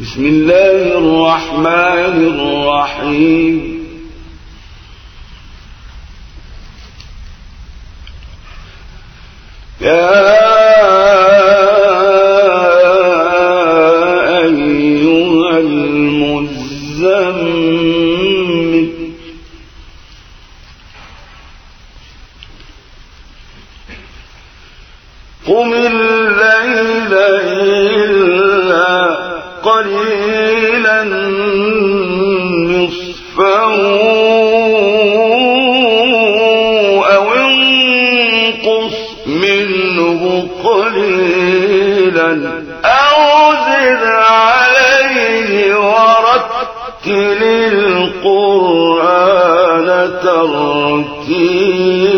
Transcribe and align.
بسم 0.00 0.26
الله 0.26 0.98
الرحمن 0.98 2.16
الرحيم. 2.34 3.56
يا 9.80 10.36
أيها 14.44 15.58
قم 25.46 25.72
الليل 25.72 27.14
إلا 27.14 27.95
قليلا 29.76 31.04
نصفه 32.64 33.74
أو 37.14 37.26
انقص 37.34 38.96
منه 39.26 40.48
قليلا 40.64 42.30
أو 42.84 43.52
زد 43.52 44.04
عليه 44.04 45.50
ورتل 45.78 47.42
القرآن 48.22 49.06
ترتيلا 50.22 52.15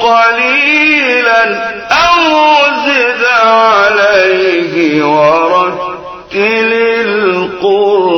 قليلا 0.00 1.44
أو 1.90 2.20
زد 2.86 3.24
عليه 3.44 4.74
ورتل 5.04 6.70
القرآن 7.60 8.14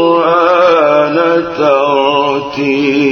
ترتيلا. 1.59 3.03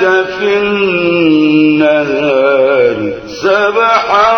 في 0.06 0.58
النهار 0.58 2.06
سبحا 3.26 4.36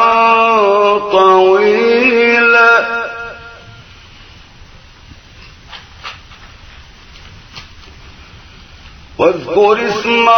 طويلا. 0.99 2.99
واذكر 9.19 9.89
اسم 9.89 10.29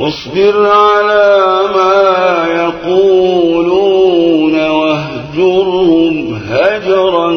واصبر 0.00 0.66
على 0.66 1.60
ما 1.74 2.46
يقولون 2.88 4.54
واهجرهم 4.70 6.40
هجرا 6.48 7.32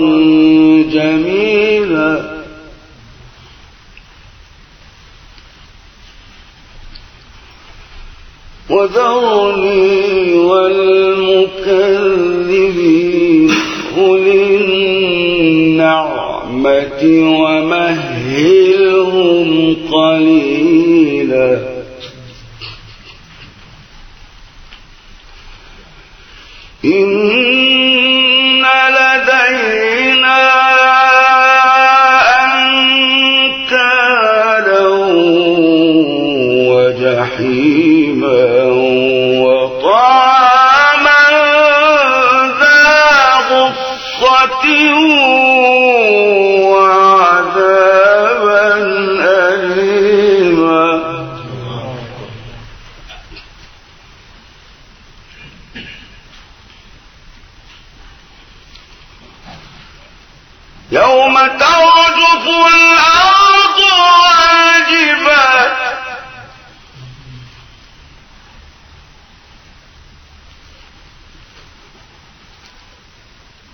جميلا. 0.93 2.33
وذرني 8.69 10.33
والمكذبين 10.33 11.43
أولي 13.97 14.57
النعمة 15.51 16.11
ومهلهم 17.39 18.67
قليلا. 19.91 21.72
يوم 60.93 61.35
ترجف 61.47 62.45
الأرض 62.47 63.79
والجبال 64.03 65.71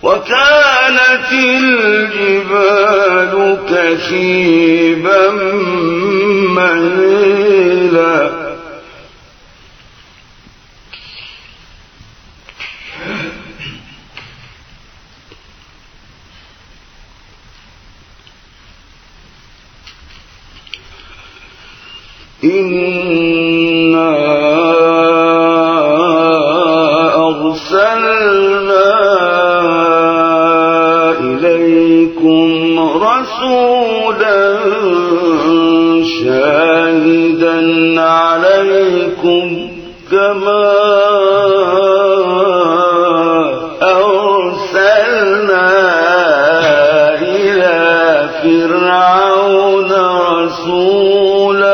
وكانت 0.04 1.32
الجبال 1.32 2.86
كثيبا 3.70 5.32
مهيلا 6.56 8.39
إنا 22.50 24.10
أرسلنا 27.16 28.90
إليكم 31.20 32.80
رسولا 32.80 34.58
شاهدا 36.04 37.58
عليكم 38.02 39.70
كما 40.12 40.70
أرسلنا 44.70 45.70
إلى 47.22 47.80
فرعون 48.44 49.92
رسولا 50.40 51.69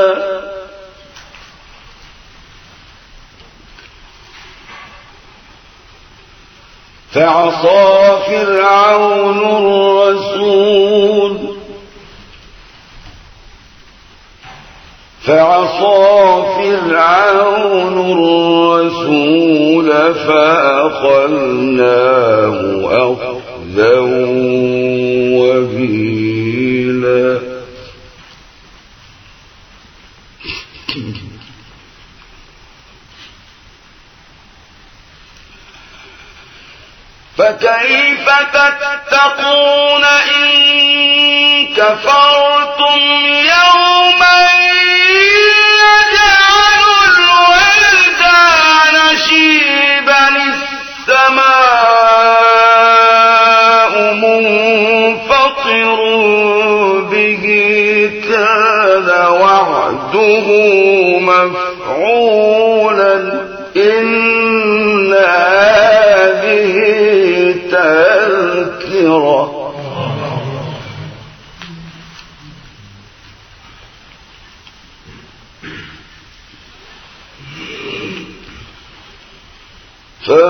فعصى 7.15 8.17
فرعون 8.27 9.39
الرسول. 9.57 11.37
فعصى 15.27 16.43
فرعون 16.57 17.95
الرسول 18.11 19.89
فأخذناه 20.13 21.05
فكيف 37.45 38.29
تتقون 38.53 40.03
إن 40.03 41.73
كفرتم 41.77 42.99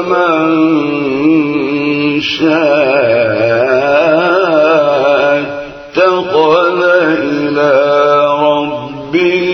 فمن 0.06 0.86
شاء 2.22 3.26
اتخذ 5.98 6.82
إلى 6.84 7.72
ربه 8.42 9.48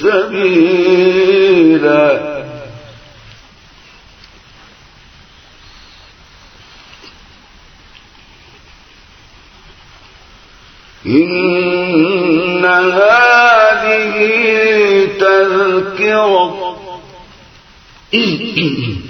سبيلا. 0.00 1.26
إن 11.06 12.64
هذه 12.64 14.16
تذكرة. 15.18 16.76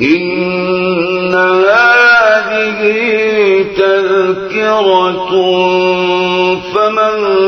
إن 0.00 1.34
هذه 1.34 2.80
تذكرة 3.76 5.30
فمن 6.74 7.47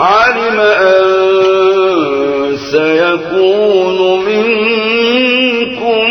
علم 0.00 0.60
أن 0.60 1.00
سيكون 2.70 4.24
منكم 4.24 6.06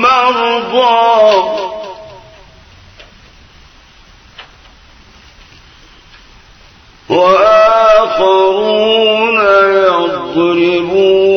مرضى. 0.00 1.10
وآخرون 7.08 8.60
يضربون 9.88 11.29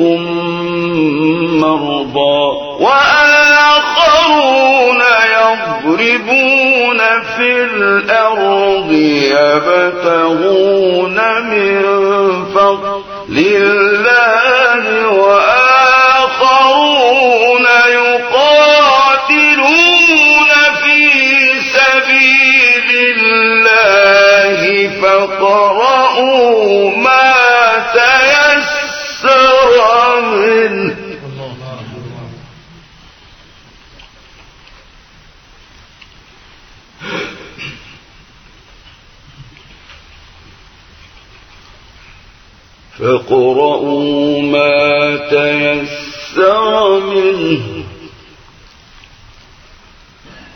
منكم 0.00 0.22
مرضى 1.60 2.38
وآخرون 2.80 4.22
يضربون 5.36 6.98
في 7.36 7.64
الأرض 7.64 8.92
يبتغون 9.32 11.18
من 11.50 11.82
فضل 12.54 13.36
فاقرؤوا 43.06 44.42
ما 44.42 45.16
تيسر 45.30 47.00
منه. 47.00 47.60